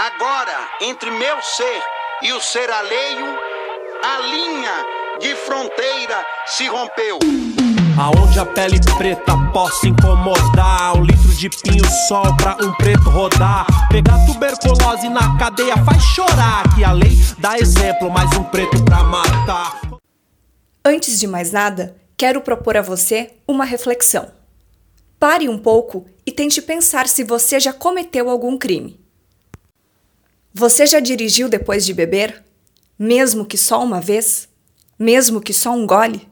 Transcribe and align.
Agora, 0.00 0.66
entre 0.80 1.10
meu 1.10 1.42
ser 1.42 1.82
e 2.22 2.32
o 2.32 2.40
ser 2.40 2.70
alheio, 2.70 3.26
a 4.02 4.18
linha 4.20 4.86
de 5.20 5.34
fronteira 5.36 6.24
se 6.46 6.66
rompeu. 6.68 7.18
Aonde 7.98 8.38
a 8.38 8.46
pele 8.46 8.80
preta 8.96 9.34
possa 9.52 9.86
incomodar 9.86 10.96
Um 10.96 11.02
litro 11.02 11.28
de 11.34 11.50
pinho 11.50 11.84
sol 12.08 12.34
pra 12.38 12.56
um 12.64 12.72
preto 12.74 13.10
rodar 13.10 13.66
Pegar 13.90 14.24
tuberculose 14.24 15.08
na 15.10 15.36
cadeia 15.36 15.76
faz 15.84 16.02
chorar 16.02 16.62
Que 16.74 16.82
a 16.84 16.92
lei 16.92 17.18
dá 17.38 17.58
exemplo, 17.58 18.08
mais 18.08 18.30
um 18.38 18.44
preto 18.44 18.82
pra 18.84 19.02
matar 19.02 19.80
Antes 20.82 21.20
de 21.20 21.26
mais 21.26 21.52
nada, 21.52 21.94
quero 22.16 22.40
propor 22.40 22.78
a 22.78 22.82
você 22.82 23.34
uma 23.46 23.66
reflexão. 23.66 24.30
Pare 25.18 25.46
um 25.46 25.58
pouco 25.58 26.06
e 26.24 26.32
tente 26.32 26.62
pensar 26.62 27.06
se 27.06 27.22
você 27.22 27.60
já 27.60 27.74
cometeu 27.74 28.30
algum 28.30 28.56
crime. 28.56 28.98
Você 30.52 30.84
já 30.84 30.98
dirigiu 30.98 31.48
depois 31.48 31.86
de 31.86 31.94
beber? 31.94 32.42
Mesmo 32.98 33.46
que 33.46 33.56
só 33.56 33.82
uma 33.82 34.00
vez? 34.00 34.48
Mesmo 34.98 35.40
que 35.40 35.52
só 35.52 35.70
um 35.70 35.86
gole? 35.86 36.28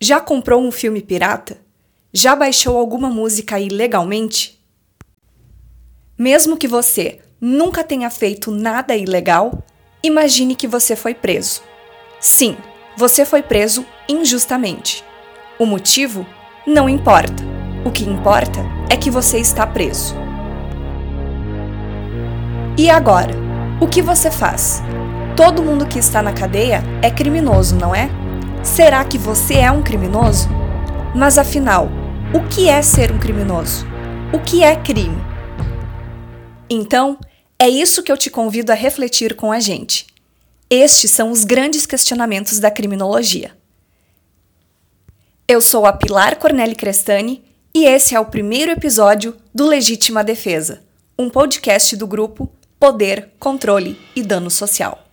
Já 0.00 0.20
comprou 0.20 0.60
um 0.60 0.72
filme 0.72 1.00
pirata? 1.00 1.56
Já 2.12 2.34
baixou 2.34 2.76
alguma 2.76 3.08
música 3.08 3.60
ilegalmente? 3.60 4.60
Mesmo 6.18 6.56
que 6.56 6.66
você 6.66 7.20
nunca 7.40 7.84
tenha 7.84 8.10
feito 8.10 8.50
nada 8.50 8.96
ilegal, 8.96 9.64
imagine 10.02 10.56
que 10.56 10.66
você 10.66 10.96
foi 10.96 11.14
preso. 11.14 11.62
Sim, 12.20 12.56
você 12.96 13.24
foi 13.24 13.42
preso 13.42 13.86
injustamente. 14.08 15.04
O 15.60 15.64
motivo 15.64 16.26
não 16.66 16.88
importa. 16.88 17.44
O 17.84 17.92
que 17.92 18.02
importa 18.02 18.60
é 18.90 18.96
que 18.96 19.12
você 19.12 19.38
está 19.38 19.64
preso. 19.64 20.27
E 22.78 22.88
agora? 22.88 23.34
O 23.80 23.88
que 23.88 24.00
você 24.00 24.30
faz? 24.30 24.80
Todo 25.36 25.64
mundo 25.64 25.84
que 25.84 25.98
está 25.98 26.22
na 26.22 26.32
cadeia 26.32 26.80
é 27.02 27.10
criminoso, 27.10 27.74
não 27.74 27.92
é? 27.92 28.08
Será 28.62 29.04
que 29.04 29.18
você 29.18 29.54
é 29.54 29.72
um 29.72 29.82
criminoso? 29.82 30.48
Mas 31.12 31.38
afinal, 31.38 31.88
o 32.32 32.48
que 32.48 32.68
é 32.68 32.80
ser 32.80 33.10
um 33.10 33.18
criminoso? 33.18 33.84
O 34.32 34.38
que 34.38 34.62
é 34.62 34.76
crime? 34.76 35.20
Então, 36.70 37.18
é 37.58 37.68
isso 37.68 38.00
que 38.00 38.12
eu 38.12 38.16
te 38.16 38.30
convido 38.30 38.70
a 38.70 38.76
refletir 38.76 39.34
com 39.34 39.50
a 39.50 39.58
gente. 39.58 40.06
Estes 40.70 41.10
são 41.10 41.32
os 41.32 41.42
grandes 41.42 41.84
questionamentos 41.84 42.60
da 42.60 42.70
criminologia. 42.70 43.58
Eu 45.48 45.60
sou 45.60 45.84
a 45.84 45.92
Pilar 45.92 46.36
Corneli 46.36 46.76
Crestani 46.76 47.42
e 47.74 47.86
esse 47.86 48.14
é 48.14 48.20
o 48.20 48.26
primeiro 48.26 48.70
episódio 48.70 49.34
do 49.52 49.66
Legítima 49.66 50.22
Defesa, 50.22 50.84
um 51.18 51.28
podcast 51.28 51.96
do 51.96 52.06
grupo 52.06 52.48
Poder, 52.80 53.30
Controle 53.40 54.00
e 54.14 54.22
Dano 54.22 54.48
Social. 54.48 55.04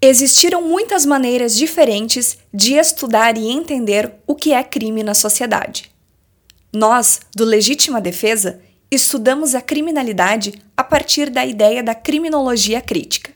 Existiram 0.00 0.62
muitas 0.62 1.04
maneiras 1.04 1.54
diferentes 1.54 2.38
de 2.54 2.72
estudar 2.72 3.36
e 3.36 3.50
entender 3.50 4.14
o 4.26 4.34
que 4.34 4.54
é 4.54 4.64
crime 4.64 5.02
na 5.02 5.12
sociedade. 5.12 5.90
Nós, 6.72 7.20
do 7.36 7.44
Legítima 7.44 8.00
Defesa, 8.00 8.62
estudamos 8.90 9.54
a 9.54 9.60
criminalidade 9.60 10.62
a 10.76 10.82
partir 10.82 11.30
da 11.30 11.44
ideia 11.44 11.82
da 11.82 11.94
criminologia 11.94 12.80
crítica. 12.80 13.32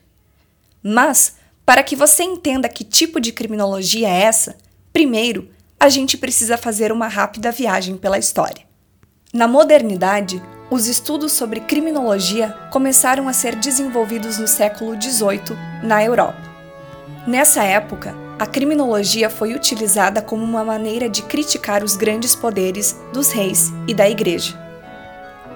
Mas, 0.82 1.36
para 1.64 1.82
que 1.82 1.94
você 1.94 2.22
entenda 2.22 2.68
que 2.68 2.84
tipo 2.84 3.20
de 3.20 3.32
criminologia 3.32 4.08
é 4.08 4.22
essa, 4.22 4.56
primeiro 4.92 5.48
a 5.78 5.88
gente 5.88 6.16
precisa 6.16 6.56
fazer 6.56 6.92
uma 6.92 7.08
rápida 7.08 7.50
viagem 7.50 7.96
pela 7.96 8.18
história. 8.18 8.62
Na 9.34 9.48
modernidade, 9.48 10.40
os 10.70 10.86
estudos 10.86 11.32
sobre 11.32 11.60
criminologia 11.60 12.50
começaram 12.70 13.28
a 13.28 13.32
ser 13.32 13.56
desenvolvidos 13.56 14.38
no 14.38 14.46
século 14.46 14.94
XVIII 15.00 15.56
na 15.82 16.02
Europa. 16.04 16.40
Nessa 17.26 17.64
época, 17.64 18.14
a 18.38 18.46
criminologia 18.46 19.28
foi 19.28 19.54
utilizada 19.54 20.22
como 20.22 20.44
uma 20.44 20.64
maneira 20.64 21.08
de 21.08 21.22
criticar 21.22 21.84
os 21.84 21.96
grandes 21.96 22.34
poderes 22.34 22.96
dos 23.12 23.30
reis 23.30 23.70
e 23.86 23.94
da 23.94 24.08
igreja. 24.08 24.58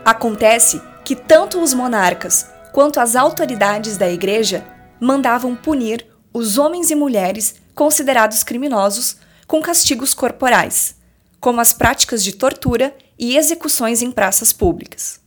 Acontece 0.07 0.81
que 1.05 1.17
tanto 1.17 1.61
os 1.61 1.75
monarcas 1.75 2.47
quanto 2.73 3.01
as 3.01 3.17
autoridades 3.17 3.97
da 3.97 4.09
igreja 4.09 4.65
mandavam 5.01 5.57
punir 5.57 6.07
os 6.33 6.59
homens 6.59 6.93
e 6.93 6.95
mulheres 6.95 7.57
considerados 7.75 8.45
criminosos 8.45 9.17
com 9.49 9.61
castigos 9.61 10.15
corporais, 10.15 10.95
como 11.41 11.61
as 11.61 11.73
práticas 11.73 12.23
de 12.23 12.35
tortura 12.35 12.97
e 13.19 13.37
execuções 13.37 14.01
em 14.01 14.13
praças 14.13 14.53
públicas. 14.53 15.19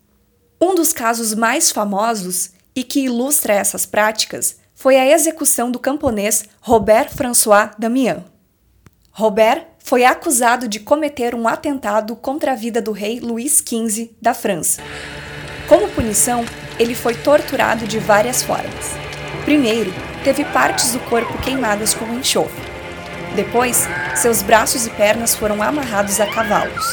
Um 0.62 0.74
dos 0.76 0.94
casos 0.94 1.34
mais 1.34 1.72
famosos 1.72 2.52
e 2.74 2.82
que 2.82 3.02
ilustra 3.02 3.52
essas 3.52 3.86
práticas 3.86 4.62
foi 4.74 4.96
a 4.96 5.06
execução 5.06 5.70
do 5.70 5.78
camponês 5.78 6.46
Robert 6.62 7.10
François 7.14 7.72
Damiens. 7.78 8.24
Robert 9.12 9.68
foi 9.80 10.06
acusado 10.06 10.68
de 10.68 10.80
cometer 10.80 11.34
um 11.34 11.48
atentado 11.48 12.16
contra 12.16 12.52
a 12.52 12.56
vida 12.56 12.82
do 12.82 12.92
rei 12.92 13.20
Luís 13.20 13.64
XV 13.66 14.12
da 14.22 14.34
França. 14.34 14.82
Como 15.68 15.90
punição, 15.90 16.46
ele 16.78 16.94
foi 16.94 17.14
torturado 17.16 17.88
de 17.88 18.00
várias 18.00 18.44
formas. 18.44 18.92
Primeiro, 19.46 19.94
teve 20.24 20.44
partes 20.46 20.92
do 20.92 21.00
corpo 21.00 21.38
queimadas 21.42 21.94
com 21.94 22.06
enxofre. 22.14 22.70
Depois, 23.36 23.88
seus 24.16 24.42
braços 24.42 24.86
e 24.86 24.90
pernas 24.90 25.36
foram 25.36 25.62
amarrados 25.62 26.20
a 26.20 26.26
cavalos. 26.26 26.86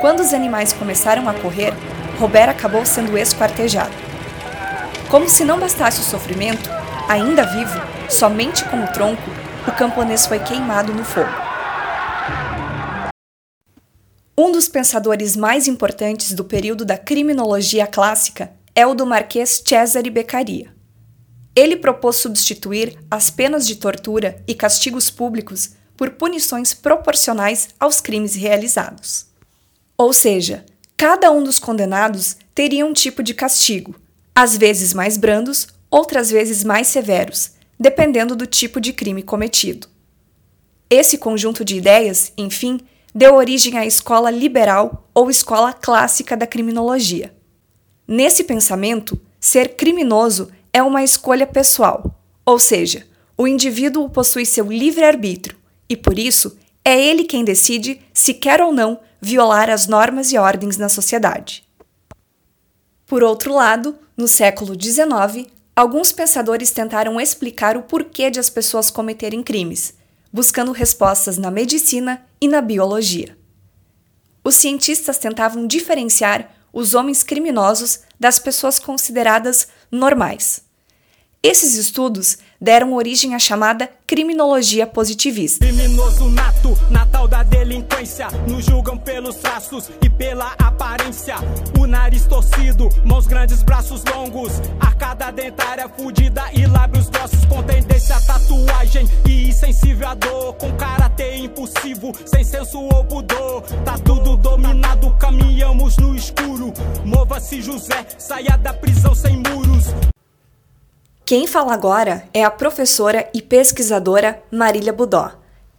Quando 0.00 0.20
os 0.20 0.32
animais 0.32 0.72
começaram 0.72 1.28
a 1.28 1.34
correr, 1.34 1.72
Robert 2.18 2.50
acabou 2.50 2.84
sendo 2.84 3.16
esquartejado. 3.16 3.94
Como 5.08 5.28
se 5.28 5.44
não 5.44 5.58
bastasse 5.58 6.00
o 6.00 6.04
sofrimento, 6.04 6.68
Ainda 7.08 7.44
vivo, 7.44 7.78
somente 8.08 8.64
com 8.64 8.82
o 8.82 8.86
tronco, 8.86 9.30
o 9.66 9.72
camponês 9.72 10.26
foi 10.26 10.38
queimado 10.38 10.94
no 10.94 11.04
fogo. 11.04 11.28
Um 14.36 14.50
dos 14.50 14.66
pensadores 14.66 15.36
mais 15.36 15.68
importantes 15.68 16.32
do 16.32 16.42
período 16.42 16.86
da 16.86 16.96
criminologia 16.96 17.86
clássica 17.86 18.50
é 18.74 18.86
o 18.86 18.94
do 18.94 19.04
Marquês 19.04 19.62
Cesare 19.62 20.08
Beccaria. 20.08 20.72
Ele 21.54 21.76
propôs 21.76 22.16
substituir 22.16 22.98
as 23.10 23.28
penas 23.28 23.66
de 23.66 23.76
tortura 23.76 24.42
e 24.48 24.54
castigos 24.54 25.10
públicos 25.10 25.72
por 25.98 26.12
punições 26.12 26.72
proporcionais 26.72 27.68
aos 27.78 28.00
crimes 28.00 28.34
realizados. 28.34 29.26
Ou 29.98 30.14
seja, 30.14 30.64
cada 30.96 31.30
um 31.30 31.44
dos 31.44 31.58
condenados 31.58 32.38
teria 32.54 32.86
um 32.86 32.94
tipo 32.94 33.22
de 33.22 33.34
castigo, 33.34 33.94
às 34.34 34.56
vezes 34.56 34.94
mais 34.94 35.18
brandos 35.18 35.68
outras 35.90 36.30
vezes 36.30 36.64
mais 36.64 36.86
severos, 36.86 37.52
dependendo 37.78 38.34
do 38.34 38.46
tipo 38.46 38.80
de 38.80 38.94
crime 38.94 39.22
cometido. 39.22 39.88
Esse 40.88 41.18
conjunto 41.18 41.62
de 41.66 41.76
ideias, 41.76 42.32
enfim, 42.38 42.80
deu 43.14 43.34
origem 43.34 43.78
à 43.78 43.86
escola 43.86 44.30
liberal 44.30 45.08
ou 45.14 45.30
escola 45.30 45.72
clássica 45.72 46.36
da 46.36 46.46
criminologia. 46.46 47.34
Nesse 48.06 48.44
pensamento, 48.44 49.20
ser 49.40 49.76
criminoso 49.76 50.50
é 50.72 50.82
uma 50.82 51.02
escolha 51.02 51.46
pessoal, 51.46 52.14
ou 52.44 52.58
seja, 52.58 53.06
o 53.36 53.46
indivíduo 53.46 54.08
possui 54.08 54.46
seu 54.46 54.70
livre-arbítrio 54.70 55.56
e, 55.88 55.96
por 55.96 56.18
isso, 56.18 56.56
é 56.84 57.00
ele 57.00 57.24
quem 57.24 57.44
decide 57.44 58.00
se 58.12 58.34
quer 58.34 58.60
ou 58.60 58.72
não 58.72 59.00
violar 59.20 59.70
as 59.70 59.86
normas 59.86 60.32
e 60.32 60.38
ordens 60.38 60.76
na 60.76 60.88
sociedade. 60.88 61.64
Por 63.06 63.22
outro 63.22 63.54
lado, 63.54 63.96
no 64.16 64.26
século 64.26 64.74
XIX, 64.80 65.48
Alguns 65.74 66.12
pensadores 66.12 66.70
tentaram 66.70 67.18
explicar 67.18 67.78
o 67.78 67.82
porquê 67.82 68.30
de 68.30 68.38
as 68.38 68.50
pessoas 68.50 68.90
cometerem 68.90 69.42
crimes, 69.42 69.94
buscando 70.30 70.70
respostas 70.70 71.38
na 71.38 71.50
medicina 71.50 72.22
e 72.42 72.48
na 72.48 72.60
biologia. 72.60 73.38
Os 74.42 74.56
cientistas 74.56 75.16
tentavam 75.16 75.64
diferenciar 75.64 76.52
os 76.72 76.92
homens 76.92 77.22
criminosos 77.22 78.00
das 78.18 78.40
pessoas 78.40 78.80
consideradas 78.80 79.68
normais. 79.92 80.64
Esses 81.40 81.76
estudos 81.76 82.38
deram 82.62 82.92
origem 82.92 83.34
à 83.34 83.40
chamada 83.40 83.90
criminologia 84.06 84.86
positivista. 84.86 85.66
Criminoso 85.66 86.28
nato, 86.30 86.78
natal 86.88 87.26
da 87.26 87.42
delinquência, 87.42 88.28
nos 88.46 88.64
julgam 88.64 88.96
pelos 88.96 89.34
traços 89.34 89.90
e 90.00 90.08
pela 90.08 90.52
aparência. 90.52 91.34
O 91.76 91.88
nariz 91.88 92.24
torcido, 92.24 92.88
mãos 93.04 93.26
grandes, 93.26 93.64
braços 93.64 94.04
longos, 94.04 94.52
arcada 94.78 95.32
dentária 95.32 95.88
fudida 95.88 96.44
e 96.52 96.64
lábios 96.64 97.08
grossos 97.08 97.44
com 97.46 97.64
tendência 97.64 98.14
a 98.14 98.20
tatuagem 98.20 99.08
e 99.26 99.48
insensível 99.48 100.06
a 100.06 100.14
dor, 100.14 100.54
com 100.54 100.70
caráter 100.76 101.38
impulsivo, 101.38 102.12
sem 102.24 102.44
senso 102.44 102.78
ou 102.78 103.04
pudor. 103.04 103.62
Tá 103.84 103.98
tudo 103.98 104.36
dominado, 104.36 105.12
caminhamos 105.18 105.96
no 105.96 106.14
escuro. 106.14 106.72
Mova-se 107.04 107.60
José, 107.60 108.06
saia 108.18 108.56
da 108.56 108.72
prisão 108.72 109.16
sem 109.16 109.36
muros. 109.36 109.92
Quem 111.32 111.46
fala 111.46 111.72
agora 111.72 112.28
é 112.34 112.44
a 112.44 112.50
professora 112.50 113.26
e 113.32 113.40
pesquisadora 113.40 114.42
Marília 114.50 114.92
Budó. 114.92 115.32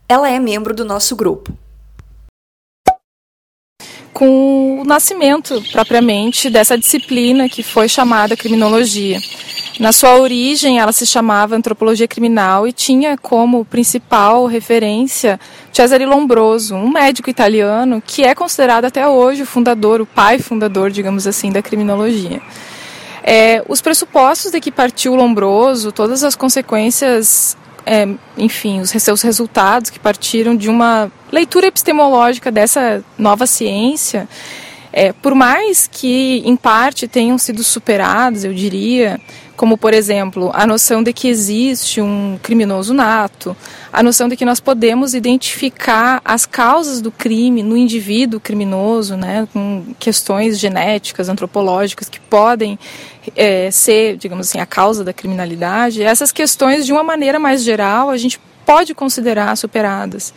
Ela 0.09 0.27
é 0.27 0.39
membro 0.39 0.73
do 0.73 0.83
nosso 0.83 1.15
grupo. 1.15 1.53
Com 4.11 4.81
o 4.81 4.83
nascimento, 4.83 5.61
propriamente, 5.71 6.50
dessa 6.50 6.75
disciplina 6.75 7.47
que 7.47 7.61
foi 7.61 7.88
chamada 7.88 8.35
criminologia. 8.35 9.19
Na 9.79 9.91
sua 9.91 10.17
origem, 10.17 10.79
ela 10.79 10.91
se 10.91 11.05
chamava 11.05 11.56
antropologia 11.56 12.07
criminal 12.07 12.67
e 12.67 12.73
tinha 12.73 13.15
como 13.15 13.63
principal 13.63 14.47
referência 14.47 15.39
Cesare 15.71 16.07
Lombroso, 16.07 16.73
um 16.73 16.89
médico 16.89 17.29
italiano 17.29 18.01
que 18.03 18.23
é 18.23 18.33
considerado 18.33 18.85
até 18.85 19.07
hoje 19.07 19.44
o 19.44 19.45
fundador, 19.45 20.01
o 20.01 20.06
pai 20.07 20.39
fundador, 20.39 20.89
digamos 20.89 21.27
assim, 21.27 21.51
da 21.51 21.61
criminologia. 21.61 22.41
É, 23.23 23.63
os 23.69 23.81
pressupostos 23.81 24.51
de 24.51 24.59
que 24.59 24.71
partiu 24.71 25.15
Lombroso, 25.15 25.93
todas 25.93 26.23
as 26.23 26.35
consequências, 26.35 27.55
é, 27.85 28.07
enfim, 28.37 28.81
os 28.81 28.89
seus 28.89 29.21
resultados 29.21 29.89
que 29.89 29.97
partiram 29.97 30.55
de 30.55 30.69
uma 30.69 31.09
leitura 31.31 31.67
epistemológica 31.67 32.51
dessa 32.51 33.03
nova 33.17 33.47
ciência, 33.47 34.27
é, 34.95 35.11
por 35.11 35.33
mais 35.33 35.89
que 35.91 36.43
em 36.45 36.55
parte 36.55 37.07
tenham 37.07 37.35
sido 37.39 37.63
superados, 37.63 38.43
eu 38.43 38.53
diria, 38.53 39.19
como 39.57 39.75
por 39.75 39.91
exemplo 39.91 40.51
a 40.53 40.67
noção 40.67 41.01
de 41.01 41.11
que 41.11 41.27
existe 41.27 41.99
um 41.99 42.37
criminoso 42.43 42.93
nato, 42.93 43.57
a 43.91 44.03
noção 44.03 44.29
de 44.29 44.37
que 44.37 44.45
nós 44.45 44.59
podemos 44.59 45.15
identificar 45.15 46.21
as 46.23 46.45
causas 46.45 47.01
do 47.01 47.11
crime 47.11 47.63
no 47.63 47.75
indivíduo 47.75 48.39
criminoso, 48.39 49.17
né, 49.17 49.47
com 49.51 49.83
questões 49.97 50.59
genéticas, 50.59 51.27
antropológicas 51.27 52.07
que 52.07 52.19
podem 52.19 52.77
é, 53.35 53.69
ser, 53.71 54.17
digamos 54.17 54.47
assim, 54.47 54.59
a 54.59 54.65
causa 54.65 55.03
da 55.03 55.13
criminalidade. 55.13 56.03
Essas 56.03 56.31
questões, 56.31 56.85
de 56.85 56.91
uma 56.91 57.03
maneira 57.03 57.39
mais 57.39 57.63
geral, 57.63 58.09
a 58.09 58.17
gente 58.17 58.39
pode 58.65 58.93
considerar 58.93 59.55
superadas. 59.55 60.33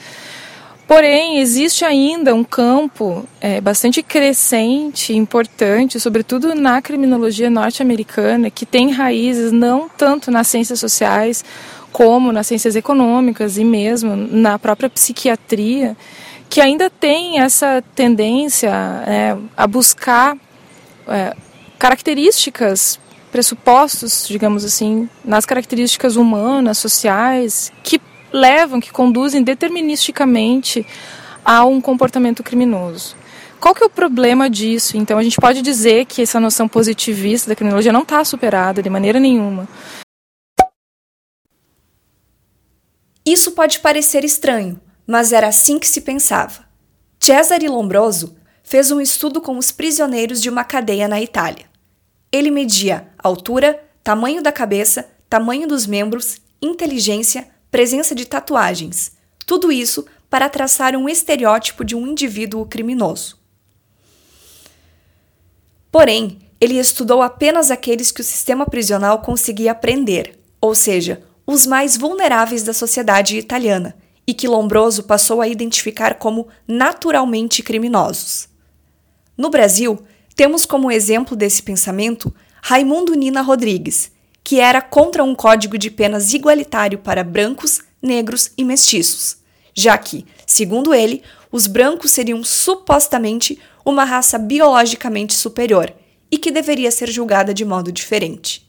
Porém, 0.86 1.40
existe 1.40 1.84
ainda 1.84 2.32
um 2.32 2.44
campo 2.44 3.26
é, 3.40 3.60
bastante 3.60 4.04
crescente, 4.04 5.12
importante, 5.12 5.98
sobretudo 5.98 6.54
na 6.54 6.80
criminologia 6.80 7.50
norte-americana, 7.50 8.50
que 8.50 8.64
tem 8.64 8.92
raízes 8.92 9.50
não 9.50 9.88
tanto 9.88 10.30
nas 10.30 10.46
ciências 10.46 10.78
sociais, 10.78 11.44
como 11.90 12.30
nas 12.30 12.46
ciências 12.46 12.76
econômicas 12.76 13.58
e 13.58 13.64
mesmo 13.64 14.14
na 14.14 14.60
própria 14.60 14.88
psiquiatria, 14.88 15.96
que 16.48 16.60
ainda 16.60 16.88
tem 16.88 17.40
essa 17.40 17.82
tendência 17.94 18.70
é, 19.06 19.36
a 19.56 19.66
buscar 19.66 20.36
é, 21.08 21.34
características, 21.86 22.98
pressupostos, 23.30 24.26
digamos 24.26 24.64
assim, 24.64 25.08
nas 25.24 25.46
características 25.46 26.16
humanas, 26.16 26.78
sociais, 26.78 27.72
que 27.84 28.00
levam, 28.32 28.80
que 28.80 28.90
conduzem 28.90 29.40
deterministicamente 29.40 30.84
a 31.44 31.64
um 31.64 31.80
comportamento 31.80 32.42
criminoso. 32.42 33.14
Qual 33.60 33.72
que 33.72 33.84
é 33.84 33.86
o 33.86 33.90
problema 33.90 34.50
disso? 34.50 34.96
Então, 34.96 35.16
a 35.16 35.22
gente 35.22 35.40
pode 35.40 35.62
dizer 35.62 36.06
que 36.06 36.22
essa 36.22 36.40
noção 36.40 36.66
positivista 36.66 37.48
da 37.48 37.54
criminologia 37.54 37.92
não 37.92 38.02
está 38.02 38.24
superada 38.24 38.82
de 38.82 38.90
maneira 38.90 39.20
nenhuma. 39.20 39.68
Isso 43.24 43.52
pode 43.52 43.78
parecer 43.78 44.24
estranho, 44.24 44.80
mas 45.06 45.32
era 45.32 45.46
assim 45.46 45.78
que 45.78 45.86
se 45.86 46.00
pensava. 46.00 46.64
Cesare 47.20 47.68
Lombroso 47.68 48.36
fez 48.64 48.90
um 48.90 49.00
estudo 49.00 49.40
com 49.40 49.56
os 49.56 49.70
prisioneiros 49.70 50.42
de 50.42 50.50
uma 50.50 50.64
cadeia 50.64 51.06
na 51.06 51.22
Itália. 51.22 51.75
Ele 52.30 52.50
media 52.50 53.08
altura, 53.18 53.82
tamanho 54.02 54.42
da 54.42 54.52
cabeça, 54.52 55.08
tamanho 55.28 55.66
dos 55.66 55.86
membros, 55.86 56.38
inteligência, 56.60 57.48
presença 57.70 58.14
de 58.14 58.24
tatuagens. 58.24 59.12
Tudo 59.46 59.70
isso 59.70 60.06
para 60.28 60.48
traçar 60.48 60.96
um 60.96 61.08
estereótipo 61.08 61.84
de 61.84 61.94
um 61.94 62.06
indivíduo 62.06 62.66
criminoso. 62.66 63.38
Porém, 65.90 66.38
ele 66.60 66.78
estudou 66.78 67.22
apenas 67.22 67.70
aqueles 67.70 68.10
que 68.10 68.20
o 68.20 68.24
sistema 68.24 68.66
prisional 68.66 69.20
conseguia 69.20 69.74
prender, 69.74 70.38
ou 70.60 70.74
seja, 70.74 71.22
os 71.46 71.64
mais 71.64 71.96
vulneráveis 71.96 72.62
da 72.62 72.72
sociedade 72.72 73.38
italiana, 73.38 73.96
e 74.26 74.34
que 74.34 74.48
Lombroso 74.48 75.04
passou 75.04 75.40
a 75.40 75.48
identificar 75.48 76.14
como 76.14 76.48
naturalmente 76.66 77.62
criminosos. 77.62 78.48
No 79.36 79.48
Brasil, 79.50 80.02
temos 80.36 80.66
como 80.66 80.90
exemplo 80.90 81.34
desse 81.34 81.62
pensamento 81.62 82.32
Raimundo 82.62 83.14
Nina 83.14 83.40
Rodrigues, 83.40 84.12
que 84.44 84.60
era 84.60 84.82
contra 84.82 85.24
um 85.24 85.34
código 85.34 85.78
de 85.78 85.90
penas 85.90 86.34
igualitário 86.34 86.98
para 86.98 87.24
brancos, 87.24 87.80
negros 88.02 88.50
e 88.56 88.62
mestiços, 88.62 89.38
já 89.74 89.96
que, 89.96 90.26
segundo 90.46 90.92
ele, 90.92 91.22
os 91.50 91.66
brancos 91.66 92.10
seriam 92.10 92.44
supostamente 92.44 93.58
uma 93.84 94.04
raça 94.04 94.38
biologicamente 94.38 95.32
superior 95.32 95.92
e 96.30 96.36
que 96.36 96.50
deveria 96.50 96.90
ser 96.90 97.10
julgada 97.10 97.54
de 97.54 97.64
modo 97.64 97.90
diferente. 97.90 98.65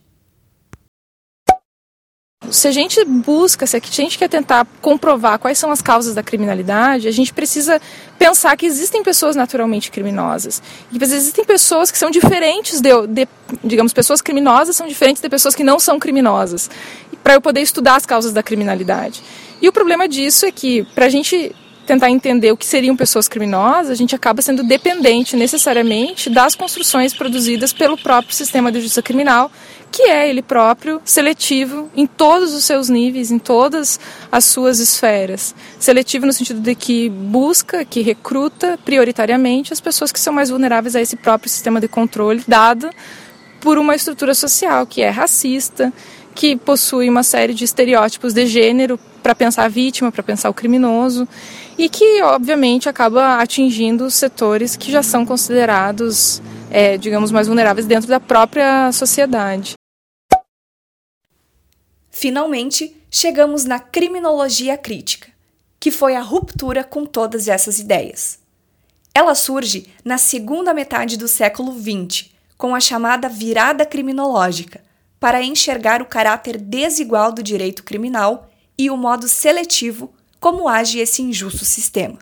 Se 2.49 2.67
a 2.67 2.71
gente 2.71 3.03
busca, 3.03 3.67
se 3.67 3.75
a 3.75 3.79
gente 3.79 4.17
quer 4.17 4.29
tentar 4.29 4.65
comprovar 4.81 5.37
quais 5.37 5.57
são 5.57 5.71
as 5.71 5.81
causas 5.81 6.15
da 6.15 6.23
criminalidade, 6.23 7.07
a 7.07 7.11
gente 7.11 7.33
precisa 7.33 7.81
pensar 8.17 8.55
que 8.55 8.65
existem 8.65 9.03
pessoas 9.03 9.35
naturalmente 9.35 9.91
criminosas. 9.91 10.61
E 10.91 11.03
existem 11.03 11.43
pessoas 11.43 11.91
que 11.91 11.97
são 11.97 12.09
diferentes 12.09 12.79
de, 12.79 12.89
de, 13.07 13.27
digamos, 13.63 13.93
pessoas 13.93 14.21
criminosas 14.21 14.75
são 14.75 14.87
diferentes 14.87 15.21
de 15.21 15.29
pessoas 15.29 15.55
que 15.55 15.63
não 15.63 15.79
são 15.79 15.99
criminosas. 15.99 16.69
Para 17.23 17.33
eu 17.33 17.41
poder 17.41 17.61
estudar 17.61 17.95
as 17.95 18.05
causas 18.05 18.31
da 18.31 18.41
criminalidade. 18.41 19.21
E 19.61 19.67
o 19.67 19.71
problema 19.73 20.07
disso 20.07 20.45
é 20.45 20.51
que, 20.51 20.83
para 20.95 21.07
a 21.07 21.09
gente 21.09 21.53
tentar 21.87 22.11
entender 22.11 22.51
o 22.51 22.57
que 22.57 22.65
seriam 22.65 22.95
pessoas 22.97 23.29
criminosas, 23.29 23.89
a 23.89 23.95
gente 23.95 24.13
acaba 24.13 24.41
sendo 24.41 24.61
dependente 24.61 25.37
necessariamente 25.37 26.29
das 26.29 26.53
construções 26.53 27.13
produzidas 27.13 27.71
pelo 27.71 27.97
próprio 27.97 28.35
sistema 28.35 28.69
de 28.71 28.81
justiça 28.81 29.01
criminal, 29.01 29.49
que 29.89 30.03
é 30.03 30.29
ele 30.29 30.41
próprio 30.41 31.01
seletivo 31.05 31.89
em 31.95 32.05
todos 32.05 32.53
os 32.53 32.65
seus 32.65 32.89
níveis, 32.89 33.31
em 33.31 33.39
todas 33.39 33.99
as 34.29 34.43
suas 34.43 34.79
esferas. 34.79 35.55
Seletivo 35.79 36.25
no 36.25 36.33
sentido 36.33 36.59
de 36.59 36.75
que 36.75 37.09
busca, 37.09 37.85
que 37.85 38.01
recruta 38.01 38.77
prioritariamente 38.83 39.71
as 39.71 39.79
pessoas 39.79 40.11
que 40.11 40.19
são 40.19 40.33
mais 40.33 40.49
vulneráveis 40.49 40.93
a 40.93 41.01
esse 41.01 41.15
próprio 41.15 41.49
sistema 41.49 41.79
de 41.79 41.87
controle 41.87 42.43
dado 42.45 42.89
por 43.61 43.77
uma 43.77 43.95
estrutura 43.95 44.35
social 44.35 44.85
que 44.85 45.01
é 45.01 45.09
racista, 45.09 45.91
que 46.35 46.57
possui 46.57 47.09
uma 47.09 47.23
série 47.23 47.53
de 47.53 47.63
estereótipos 47.63 48.33
de 48.33 48.45
gênero 48.45 48.99
para 49.23 49.33
pensar 49.33 49.65
a 49.65 49.67
vítima, 49.67 50.11
para 50.11 50.21
pensar 50.21 50.49
o 50.49 50.53
criminoso, 50.53 51.27
e 51.77 51.87
que, 51.87 52.21
obviamente, 52.23 52.89
acaba 52.89 53.39
atingindo 53.39 54.09
setores 54.09 54.75
que 54.75 54.91
já 54.91 55.03
são 55.03 55.25
considerados, 55.25 56.41
é, 56.71 56.97
digamos, 56.97 57.31
mais 57.31 57.47
vulneráveis 57.47 57.85
dentro 57.85 58.09
da 58.09 58.19
própria 58.19 58.91
sociedade. 58.91 59.73
Finalmente, 62.09 62.95
chegamos 63.11 63.63
na 63.63 63.79
criminologia 63.79 64.75
crítica, 64.75 65.29
que 65.79 65.91
foi 65.91 66.15
a 66.15 66.21
ruptura 66.21 66.83
com 66.83 67.05
todas 67.05 67.47
essas 67.47 67.77
ideias. 67.77 68.39
Ela 69.13 69.35
surge 69.35 69.87
na 70.03 70.17
segunda 70.17 70.73
metade 70.73 71.15
do 71.15 71.27
século 71.27 71.71
XX, 71.71 72.31
com 72.57 72.73
a 72.73 72.79
chamada 72.79 73.29
virada 73.29 73.85
criminológica, 73.85 74.81
para 75.19 75.43
enxergar 75.43 76.01
o 76.01 76.05
caráter 76.05 76.57
desigual 76.57 77.31
do 77.31 77.43
direito 77.43 77.83
criminal 77.83 78.49
e 78.77 78.89
o 78.89 78.97
modo 78.97 79.27
seletivo 79.27 80.11
como 80.39 80.67
age 80.67 80.99
esse 80.99 81.21
injusto 81.21 81.65
sistema. 81.65 82.19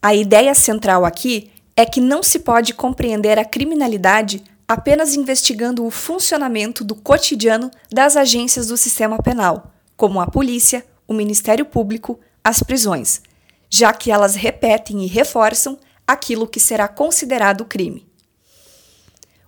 A 0.00 0.14
ideia 0.14 0.54
central 0.54 1.04
aqui 1.04 1.50
é 1.76 1.84
que 1.84 2.00
não 2.00 2.22
se 2.22 2.38
pode 2.38 2.72
compreender 2.72 3.38
a 3.38 3.44
criminalidade 3.44 4.42
apenas 4.68 5.14
investigando 5.14 5.84
o 5.84 5.90
funcionamento 5.90 6.82
do 6.82 6.94
cotidiano 6.94 7.70
das 7.90 8.16
agências 8.16 8.66
do 8.66 8.76
sistema 8.76 9.18
penal, 9.22 9.72
como 9.96 10.20
a 10.20 10.26
polícia, 10.26 10.84
o 11.06 11.14
Ministério 11.14 11.64
Público, 11.64 12.18
as 12.42 12.62
prisões, 12.62 13.20
já 13.70 13.92
que 13.92 14.10
elas 14.10 14.34
repetem 14.34 15.02
e 15.02 15.06
reforçam 15.06 15.78
aquilo 16.06 16.46
que 16.46 16.60
será 16.60 16.88
considerado 16.88 17.64
crime. 17.64 18.06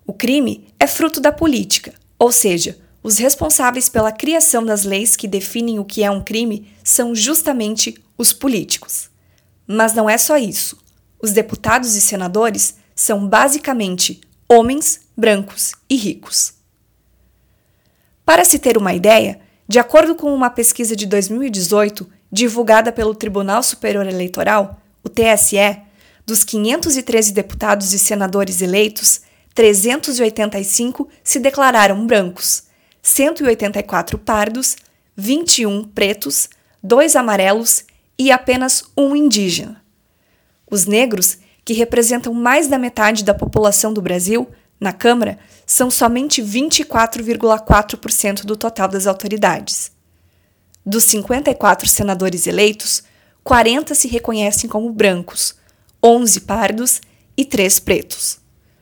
O 0.07 0.13
crime 0.13 0.69
é 0.79 0.87
fruto 0.87 1.21
da 1.21 1.33
política, 1.33 1.95
ou 2.19 2.33
seja, 2.33 2.79
os 3.03 3.19
responsáveis 3.19 3.89
pela 3.89 4.13
criação 4.13 4.65
das 4.65 4.85
leis 4.85 5.17
que 5.17 5.29
definem 5.29 5.79
o 5.79 5.85
que 5.85 6.03
é 6.03 6.11
um 6.11 6.23
crime 6.23 6.73
são 6.83 7.15
justamente 7.15 8.03
os 8.17 8.33
políticos. 8.33 9.09
Mas 9.67 9.95
não 9.95 10.11
é 10.11 10.19
só 10.19 10.37
isso. 10.37 10.79
Os 11.21 11.33
deputados 11.33 11.95
e 11.95 12.01
senadores 12.01 12.77
são 12.95 13.27
basicamente 13.29 14.21
homens 14.49 15.01
brancos 15.17 15.73
e 15.89 15.97
ricos. 15.97 16.55
Para 18.25 18.45
se 18.45 18.59
ter 18.59 18.77
uma 18.77 18.93
ideia, 18.93 19.41
de 19.67 19.79
acordo 19.79 20.15
com 20.15 20.35
uma 20.35 20.51
pesquisa 20.51 20.97
de 20.97 21.07
2018 21.07 22.09
divulgada 22.31 22.93
pelo 22.93 23.15
Tribunal 23.15 23.63
Superior 23.63 24.07
Eleitoral, 24.07 24.81
o 25.03 25.09
TSE, 25.09 25.83
dos 26.27 26.45
513 26.45 27.33
deputados 27.33 27.93
e 27.93 27.99
senadores 27.99 28.61
eleitos, 28.61 29.23
385 29.55 31.09
se 31.25 31.39
declararam 31.39 32.07
brancos, 32.07 32.65
184 33.09 34.19
pardos, 34.19 34.77
21 35.17 35.85
pretos, 35.85 36.51
2 36.83 37.17
amarelos 37.17 37.87
e 38.19 38.31
apenas 38.31 38.85
um 38.95 39.17
indígena. 39.17 39.83
Os 40.71 40.85
negros, 40.85 41.39
que 41.65 41.73
representam 41.73 42.35
mais 42.35 42.69
da 42.69 42.79
metade 42.79 43.25
da 43.25 43.33
população 43.33 43.95
do 43.95 44.03
Brasil, 44.03 44.47
na 44.79 44.93
Câmara, 44.93 45.39
são 45.67 45.91
somente 45.91 46.43
24,4% 46.43 48.45
do 48.45 48.55
total 48.55 48.89
das 48.89 49.07
autoridades. 49.07 49.91
Dos 50.85 51.05
54 51.05 51.89
senadores 51.89 52.47
eleitos, 52.47 53.03
40 53.43 53.95
se 53.95 54.07
reconhecem 54.07 54.69
como 54.69 54.93
brancos, 54.93 55.55
11 56.05 56.43
pardos 56.43 57.01
e 57.35 57.47
3 57.47 57.81
pretos. 57.81 58.39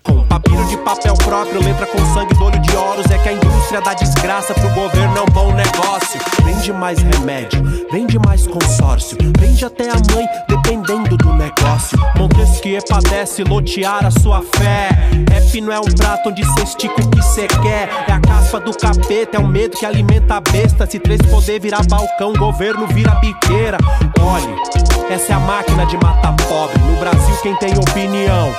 Com 0.06 0.22
papiro 0.22 0.64
de 0.66 0.76
papel 0.78 1.14
próprio, 1.14 1.60
letra 1.60 1.84
com 1.86 1.98
sangue 2.14 2.32
do 2.34 2.44
olho 2.44 2.60
de 2.60 2.76
Horus. 2.76 3.10
É 3.10 3.18
que 3.18 3.28
a 3.28 3.32
indústria 3.32 3.80
dá 3.80 3.92
desgraça 3.92 4.54
pro 4.54 4.70
governo 4.70 5.18
é 5.18 5.20
um 5.20 5.26
bom 5.26 5.52
negócio. 5.52 6.20
Vende 6.44 6.72
mais 6.72 7.00
remédio, 7.00 7.60
vende 7.90 8.16
mais 8.20 8.46
consórcio. 8.46 9.18
Vende 9.36 9.64
até 9.64 9.90
a 9.90 9.94
mãe, 10.14 10.24
dependendo 10.48 11.16
do 11.16 11.32
negócio. 11.32 11.98
Montesquieu 12.16 12.80
padece 12.88 13.42
lotear 13.42 14.06
a 14.06 14.10
sua 14.12 14.42
fé. 14.42 14.90
Rap 15.28 15.60
não 15.60 15.72
é 15.72 15.80
um 15.80 15.92
prato 15.96 16.28
onde 16.28 16.44
cê 16.44 16.62
estica 16.62 17.02
o 17.02 17.10
que 17.10 17.22
cê 17.22 17.48
quer. 17.48 17.88
É 18.06 18.12
a 18.12 18.20
caspa 18.20 18.60
do 18.60 18.72
capeta, 18.76 19.38
é 19.38 19.40
o 19.40 19.48
medo 19.48 19.76
que 19.76 19.84
alimenta 19.84 20.36
a 20.36 20.40
besta. 20.40 20.86
Se 20.86 21.00
três 21.00 21.20
poder 21.22 21.60
virar 21.60 21.84
balcão, 21.88 22.32
governo 22.32 22.86
vira 22.86 23.10
biqueira. 23.16 23.78
Olhe, 24.20 25.12
essa 25.12 25.32
é 25.32 25.34
a 25.34 25.40
máquina 25.40 25.84
de 25.86 25.96
matar 25.96 26.36
pobre. 26.48 26.78
No 26.82 26.96
Brasil, 27.00 27.36
quem 27.42 27.56
tem 27.56 27.74
opinião 27.76 28.54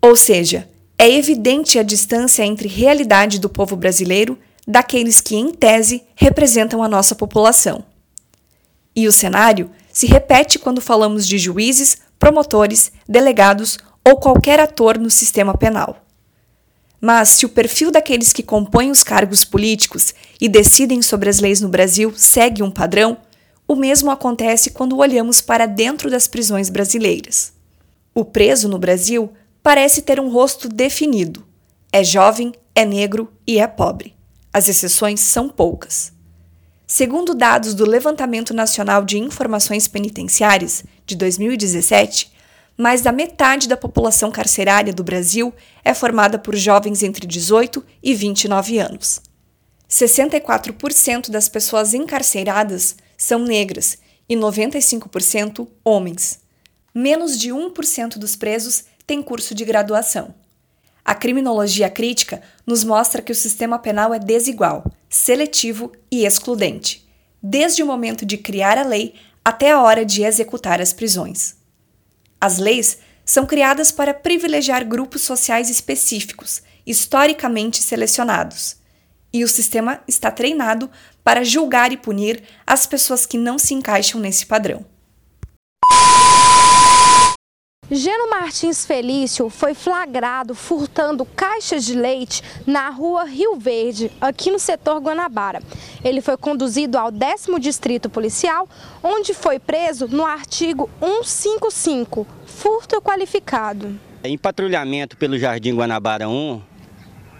Ou 0.00 0.16
seja, 0.16 0.68
é 0.98 1.10
evidente 1.10 1.78
a 1.78 1.82
distância 1.82 2.44
entre 2.44 2.68
realidade 2.68 3.38
do 3.38 3.48
povo 3.48 3.76
brasileiro 3.76 4.38
daqueles 4.66 5.20
que, 5.20 5.36
em 5.36 5.50
tese, 5.50 6.02
representam 6.14 6.82
a 6.82 6.88
nossa 6.88 7.14
população. 7.14 7.84
E 8.96 9.06
o 9.06 9.12
cenário 9.12 9.70
se 9.92 10.06
repete 10.06 10.58
quando 10.58 10.80
falamos 10.80 11.26
de 11.26 11.38
juízes, 11.38 11.98
promotores, 12.18 12.92
delegados 13.08 13.78
ou 14.06 14.16
qualquer 14.16 14.60
ator 14.60 14.98
no 14.98 15.10
sistema 15.10 15.56
penal. 15.56 15.98
Mas 17.00 17.28
se 17.30 17.44
o 17.44 17.50
perfil 17.50 17.90
daqueles 17.90 18.32
que 18.32 18.42
compõem 18.42 18.90
os 18.90 19.04
cargos 19.04 19.44
políticos 19.44 20.14
e 20.40 20.48
decidem 20.48 21.02
sobre 21.02 21.28
as 21.28 21.38
leis 21.38 21.60
no 21.60 21.68
Brasil 21.68 22.12
segue 22.16 22.62
um 22.62 22.70
padrão, 22.70 23.18
o 23.68 23.74
mesmo 23.74 24.10
acontece 24.10 24.70
quando 24.70 24.96
olhamos 24.96 25.40
para 25.40 25.66
dentro 25.66 26.10
das 26.10 26.26
prisões 26.26 26.70
brasileiras. 26.70 27.53
O 28.14 28.24
preso 28.24 28.68
no 28.68 28.78
Brasil 28.78 29.32
parece 29.60 30.00
ter 30.00 30.20
um 30.20 30.30
rosto 30.30 30.68
definido. 30.68 31.44
É 31.92 32.04
jovem, 32.04 32.52
é 32.72 32.84
negro 32.84 33.32
e 33.44 33.58
é 33.58 33.66
pobre. 33.66 34.14
As 34.52 34.68
exceções 34.68 35.18
são 35.18 35.48
poucas. 35.48 36.12
Segundo 36.86 37.34
dados 37.34 37.74
do 37.74 37.84
Levantamento 37.84 38.54
Nacional 38.54 39.04
de 39.04 39.18
Informações 39.18 39.88
Penitenciárias 39.88 40.84
de 41.04 41.16
2017, 41.16 42.32
mais 42.78 43.02
da 43.02 43.10
metade 43.10 43.66
da 43.66 43.76
população 43.76 44.30
carcerária 44.30 44.92
do 44.92 45.02
Brasil 45.02 45.52
é 45.84 45.92
formada 45.92 46.38
por 46.38 46.54
jovens 46.54 47.02
entre 47.02 47.26
18 47.26 47.84
e 48.00 48.14
29 48.14 48.78
anos. 48.78 49.20
64% 49.90 51.30
das 51.30 51.48
pessoas 51.48 51.94
encarceradas 51.94 52.94
são 53.16 53.40
negras 53.40 53.98
e 54.28 54.36
95% 54.36 55.66
homens 55.84 56.43
menos 56.94 57.38
de 57.38 57.50
1% 57.50 58.18
dos 58.18 58.36
presos 58.36 58.84
tem 59.06 59.20
curso 59.20 59.54
de 59.54 59.64
graduação. 59.64 60.34
A 61.04 61.14
criminologia 61.14 61.90
crítica 61.90 62.40
nos 62.66 62.84
mostra 62.84 63.20
que 63.20 63.32
o 63.32 63.34
sistema 63.34 63.78
penal 63.78 64.14
é 64.14 64.18
desigual, 64.18 64.90
seletivo 65.08 65.92
e 66.10 66.24
excludente, 66.24 67.06
desde 67.42 67.82
o 67.82 67.86
momento 67.86 68.24
de 68.24 68.38
criar 68.38 68.78
a 68.78 68.84
lei 68.84 69.14
até 69.44 69.72
a 69.72 69.82
hora 69.82 70.04
de 70.04 70.22
executar 70.22 70.80
as 70.80 70.92
prisões. 70.92 71.56
As 72.40 72.58
leis 72.58 72.98
são 73.24 73.44
criadas 73.44 73.90
para 73.90 74.14
privilegiar 74.14 74.86
grupos 74.86 75.22
sociais 75.22 75.68
específicos, 75.68 76.62
historicamente 76.86 77.82
selecionados, 77.82 78.76
e 79.32 79.42
o 79.42 79.48
sistema 79.48 80.00
está 80.06 80.30
treinado 80.30 80.90
para 81.22 81.44
julgar 81.44 81.92
e 81.92 81.96
punir 81.96 82.42
as 82.66 82.86
pessoas 82.86 83.26
que 83.26 83.36
não 83.36 83.58
se 83.58 83.74
encaixam 83.74 84.20
nesse 84.20 84.46
padrão. 84.46 84.93
Geno 87.94 88.28
Martins 88.28 88.84
Felício 88.84 89.48
foi 89.48 89.72
flagrado 89.72 90.52
furtando 90.52 91.24
caixas 91.24 91.84
de 91.84 91.94
leite 91.94 92.42
na 92.66 92.90
rua 92.90 93.22
Rio 93.22 93.54
Verde, 93.54 94.10
aqui 94.20 94.50
no 94.50 94.58
setor 94.58 95.00
Guanabara. 95.00 95.62
Ele 96.02 96.20
foi 96.20 96.36
conduzido 96.36 96.98
ao 96.98 97.12
décimo 97.12 97.60
distrito 97.60 98.10
policial, 98.10 98.68
onde 99.00 99.32
foi 99.32 99.60
preso 99.60 100.08
no 100.08 100.26
artigo 100.26 100.90
155, 100.98 102.26
furto 102.44 103.00
qualificado. 103.00 103.96
Em 104.24 104.36
patrulhamento 104.36 105.16
pelo 105.16 105.38
Jardim 105.38 105.76
Guanabara 105.76 106.28
1, 106.28 106.60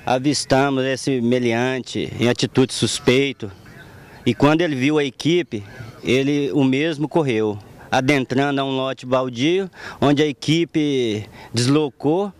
avistamos 0.06 0.84
esse 0.84 1.20
meliante 1.20 2.12
em 2.20 2.28
atitude 2.28 2.72
suspeito 2.72 3.50
e 4.24 4.32
quando 4.32 4.60
ele 4.60 4.76
viu 4.76 4.98
a 4.98 5.04
equipe, 5.04 5.64
ele 6.04 6.52
o 6.52 6.62
mesmo 6.62 7.08
correu 7.08 7.58
adentrando 7.94 8.60
a 8.60 8.64
um 8.64 8.74
lote 8.74 9.06
baldio, 9.06 9.70
onde 10.00 10.20
a 10.20 10.26
equipe 10.26 11.28
deslocou, 11.52 12.32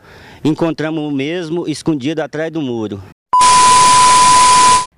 encontramos 0.42 1.00
o 1.04 1.12
mesmo 1.12 1.68
escondido 1.68 2.20
atrás 2.20 2.50
do 2.50 2.61
muro. 2.61 3.00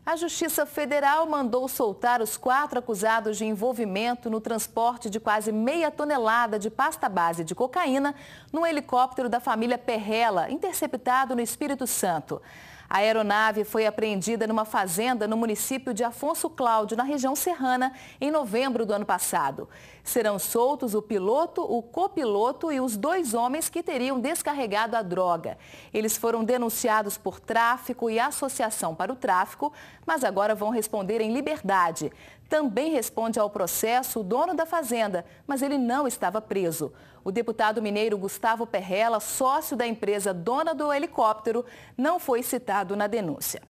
A 0.07 0.17
Justiça 0.17 0.65
Federal 0.65 1.27
mandou 1.27 1.69
soltar 1.69 2.23
os 2.23 2.39
quatro 2.39 2.79
acusados 2.79 3.37
de 3.37 3.45
envolvimento 3.45 4.31
no 4.31 4.41
transporte 4.41 5.11
de 5.11 5.21
quase 5.21 5.53
meia 5.53 5.91
tonelada 5.91 6.59
de 6.59 6.71
pasta 6.71 7.07
base 7.07 7.45
de 7.45 7.55
cocaína 7.55 8.15
num 8.51 8.65
helicóptero 8.65 9.29
da 9.29 9.41
família 9.41 9.77
Perrella, 9.77 10.51
interceptado 10.51 11.37
no 11.37 11.43
Espírito 11.43 11.87
Santo. 11.87 12.41
A 12.89 12.99
aeronave 12.99 13.65
foi 13.65 13.85
apreendida 13.85 14.47
numa 14.47 14.65
fazenda 14.65 15.27
no 15.27 15.37
município 15.37 15.93
de 15.93 16.05
Afonso 16.05 16.49
Cláudio, 16.49 16.97
na 16.97 17.03
região 17.03 17.35
serrana, 17.35 17.93
em 18.21 18.31
novembro 18.31 18.87
do 18.87 18.93
ano 18.93 19.05
passado. 19.05 19.69
Serão 20.07 20.39
soltos 20.39 20.95
o 20.95 21.03
piloto, 21.03 21.63
o 21.63 21.83
copiloto 21.83 22.71
e 22.71 22.81
os 22.81 22.97
dois 22.97 23.35
homens 23.35 23.69
que 23.69 23.83
teriam 23.83 24.21
descarregado 24.21 24.97
a 24.97 25.03
droga. 25.03 25.59
Eles 25.93 26.17
foram 26.17 26.45
denunciados 26.45 27.19
por 27.19 27.41
tráfico 27.41 28.09
e 28.09 28.21
associação 28.21 28.95
para 28.95 29.13
o 29.13 29.17
tráfico, 29.17 29.73
mas 30.07 30.23
agora 30.23 30.55
vão 30.55 30.71
responder 30.71 31.21
em 31.21 31.33
liberdade. 31.33 32.13
Também 32.49 32.93
responde 32.93 33.41
ao 33.41 33.51
processo 33.51 34.21
o 34.21 34.23
dono 34.23 34.55
da 34.55 34.65
fazenda, 34.65 35.27
mas 35.45 35.61
ele 35.61 35.77
não 35.77 36.07
estava 36.07 36.41
preso. 36.41 36.93
O 37.25 37.33
deputado 37.33 37.83
mineiro 37.83 38.17
Gustavo 38.17 38.65
Perrella, 38.65 39.19
sócio 39.19 39.77
da 39.77 39.89
empresa 39.89 40.33
dona 40.33 40.73
do 40.73 40.93
helicóptero, 40.93 41.65
não 41.99 42.21
foi 42.21 42.45
citado 42.45 42.95
na 42.95 43.09
denúncia. 43.09 43.61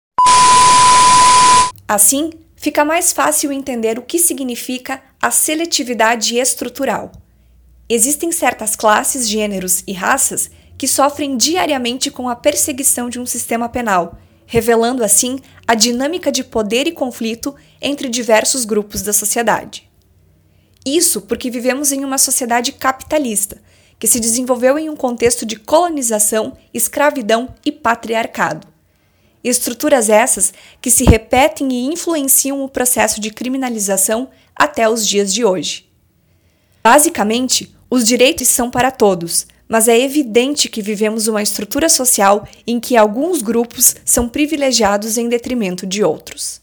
Assim, 1.88 2.30
fica 2.66 2.84
mais 2.84 3.12
fácil 3.12 3.52
entender 3.52 3.96
o 3.96 4.02
que 4.02 4.18
significa 4.18 5.00
a 5.22 5.30
seletividade 5.30 6.36
estrutural. 6.36 7.12
Existem 7.88 8.32
certas 8.32 8.74
classes, 8.74 9.28
gêneros 9.28 9.84
e 9.86 9.92
raças 9.92 10.50
que 10.76 10.88
sofrem 10.88 11.36
diariamente 11.36 12.10
com 12.10 12.28
a 12.28 12.34
perseguição 12.34 13.08
de 13.08 13.20
um 13.20 13.24
sistema 13.24 13.68
penal, 13.68 14.18
revelando 14.46 15.04
assim 15.04 15.38
a 15.64 15.76
dinâmica 15.76 16.32
de 16.32 16.42
poder 16.42 16.88
e 16.88 16.92
conflito 16.92 17.54
entre 17.80 18.08
diversos 18.08 18.64
grupos 18.64 19.00
da 19.00 19.12
sociedade. 19.12 19.88
Isso 20.84 21.20
porque 21.20 21.48
vivemos 21.48 21.92
em 21.92 22.04
uma 22.04 22.18
sociedade 22.18 22.72
capitalista, 22.72 23.62
que 23.96 24.08
se 24.08 24.18
desenvolveu 24.18 24.76
em 24.76 24.90
um 24.90 24.96
contexto 24.96 25.46
de 25.46 25.54
colonização, 25.54 26.56
escravidão 26.74 27.54
e 27.64 27.70
patriarcado. 27.70 28.66
Estruturas 29.48 30.08
essas 30.08 30.52
que 30.82 30.90
se 30.90 31.04
repetem 31.04 31.72
e 31.72 31.86
influenciam 31.86 32.64
o 32.64 32.68
processo 32.68 33.20
de 33.20 33.30
criminalização 33.30 34.28
até 34.56 34.88
os 34.88 35.06
dias 35.06 35.32
de 35.32 35.44
hoje. 35.44 35.88
Basicamente, 36.82 37.72
os 37.88 38.04
direitos 38.04 38.48
são 38.48 38.72
para 38.72 38.90
todos, 38.90 39.46
mas 39.68 39.86
é 39.86 39.96
evidente 39.96 40.68
que 40.68 40.82
vivemos 40.82 41.28
uma 41.28 41.40
estrutura 41.40 41.88
social 41.88 42.44
em 42.66 42.80
que 42.80 42.96
alguns 42.96 43.40
grupos 43.40 43.94
são 44.04 44.28
privilegiados 44.28 45.16
em 45.16 45.28
detrimento 45.28 45.86
de 45.86 46.02
outros. 46.02 46.60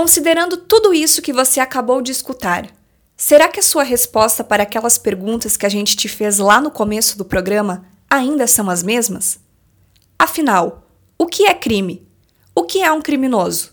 Considerando 0.00 0.56
tudo 0.56 0.94
isso 0.94 1.20
que 1.20 1.30
você 1.30 1.60
acabou 1.60 2.00
de 2.00 2.10
escutar, 2.10 2.70
será 3.14 3.48
que 3.48 3.60
a 3.60 3.62
sua 3.62 3.82
resposta 3.82 4.42
para 4.42 4.62
aquelas 4.62 4.96
perguntas 4.96 5.58
que 5.58 5.66
a 5.66 5.68
gente 5.68 5.94
te 5.94 6.08
fez 6.08 6.38
lá 6.38 6.58
no 6.58 6.70
começo 6.70 7.18
do 7.18 7.24
programa 7.24 7.84
ainda 8.08 8.46
são 8.46 8.70
as 8.70 8.82
mesmas? 8.82 9.38
Afinal, 10.18 10.86
o 11.18 11.26
que 11.26 11.44
é 11.44 11.52
crime? 11.52 12.08
O 12.54 12.62
que 12.62 12.80
é 12.80 12.90
um 12.90 13.02
criminoso? 13.02 13.72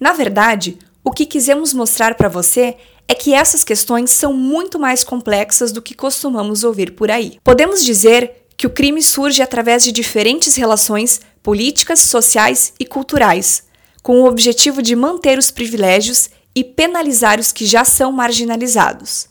Na 0.00 0.12
verdade, 0.12 0.78
o 1.02 1.10
que 1.10 1.26
quisemos 1.26 1.74
mostrar 1.74 2.14
para 2.14 2.28
você 2.28 2.76
é 3.08 3.14
que 3.16 3.34
essas 3.34 3.64
questões 3.64 4.12
são 4.12 4.32
muito 4.32 4.78
mais 4.78 5.02
complexas 5.02 5.72
do 5.72 5.82
que 5.82 5.92
costumamos 5.92 6.62
ouvir 6.62 6.92
por 6.92 7.10
aí. 7.10 7.40
Podemos 7.42 7.84
dizer 7.84 8.46
que 8.56 8.68
o 8.68 8.70
crime 8.70 9.02
surge 9.02 9.42
através 9.42 9.82
de 9.82 9.90
diferentes 9.90 10.54
relações 10.54 11.20
políticas, 11.42 11.98
sociais 11.98 12.74
e 12.78 12.86
culturais 12.86 13.71
com 14.02 14.20
o 14.20 14.26
objetivo 14.26 14.82
de 14.82 14.96
manter 14.96 15.38
os 15.38 15.50
privilégios 15.50 16.28
e 16.54 16.64
penalizar 16.64 17.38
os 17.38 17.52
que 17.52 17.64
já 17.64 17.84
são 17.84 18.12
marginalizados. 18.12 19.28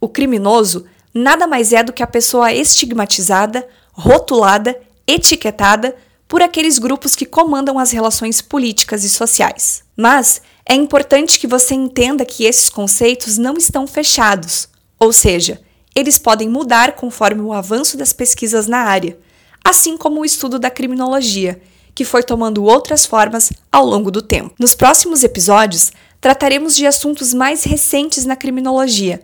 O 0.00 0.08
criminoso 0.08 0.84
nada 1.14 1.46
mais 1.46 1.72
é 1.72 1.82
do 1.82 1.92
que 1.92 2.02
a 2.02 2.06
pessoa 2.06 2.52
estigmatizada, 2.52 3.66
rotulada, 3.92 4.78
etiquetada 5.06 5.96
por 6.26 6.42
aqueles 6.42 6.78
grupos 6.78 7.14
que 7.14 7.24
comandam 7.24 7.78
as 7.78 7.92
relações 7.92 8.40
políticas 8.40 9.04
e 9.04 9.08
sociais. 9.08 9.84
Mas 9.96 10.42
é 10.66 10.74
importante 10.74 11.38
que 11.38 11.46
você 11.46 11.74
entenda 11.74 12.24
que 12.24 12.44
esses 12.44 12.68
conceitos 12.68 13.38
não 13.38 13.54
estão 13.56 13.86
fechados, 13.86 14.68
ou 14.98 15.12
seja, 15.12 15.60
eles 15.94 16.18
podem 16.18 16.48
mudar 16.48 16.96
conforme 16.96 17.42
o 17.42 17.52
avanço 17.52 17.96
das 17.96 18.12
pesquisas 18.12 18.66
na 18.66 18.78
área, 18.78 19.16
assim 19.62 19.96
como 19.96 20.20
o 20.20 20.24
estudo 20.24 20.58
da 20.58 20.70
criminologia, 20.70 21.60
que 21.94 22.04
foi 22.04 22.22
tomando 22.22 22.64
outras 22.64 23.06
formas 23.06 23.52
ao 23.70 23.84
longo 23.86 24.10
do 24.10 24.20
tempo. 24.20 24.54
Nos 24.58 24.74
próximos 24.74 25.22
episódios, 25.22 25.92
trataremos 26.20 26.74
de 26.74 26.86
assuntos 26.86 27.32
mais 27.32 27.64
recentes 27.64 28.24
na 28.24 28.34
criminologia, 28.34 29.22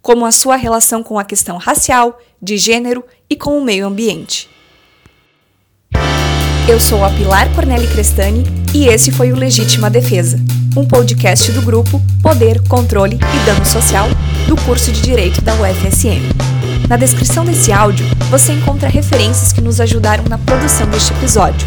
como 0.00 0.26
a 0.26 0.32
sua 0.32 0.56
relação 0.56 1.02
com 1.02 1.18
a 1.18 1.24
questão 1.24 1.56
racial, 1.56 2.20
de 2.40 2.56
gênero 2.56 3.04
e 3.30 3.36
com 3.36 3.56
o 3.56 3.64
meio 3.64 3.86
ambiente. 3.86 4.50
Eu 6.68 6.78
sou 6.78 7.04
a 7.04 7.10
Pilar 7.10 7.52
Corneli 7.54 7.88
Crestani 7.88 8.44
e 8.72 8.86
esse 8.86 9.10
foi 9.10 9.32
o 9.32 9.36
Legítima 9.36 9.90
Defesa, 9.90 10.38
um 10.76 10.86
podcast 10.86 11.50
do 11.50 11.62
grupo 11.62 12.00
Poder, 12.22 12.62
Controle 12.68 13.16
e 13.16 13.46
Dano 13.46 13.66
Social 13.66 14.06
do 14.46 14.56
curso 14.64 14.92
de 14.92 15.00
Direito 15.00 15.42
da 15.42 15.54
UFSM. 15.54 16.22
Na 16.88 16.96
descrição 16.96 17.44
desse 17.44 17.72
áudio, 17.72 18.06
você 18.30 18.52
encontra 18.52 18.88
referências 18.88 19.52
que 19.52 19.60
nos 19.60 19.80
ajudaram 19.80 20.24
na 20.24 20.38
produção 20.38 20.88
deste 20.88 21.12
episódio. 21.14 21.66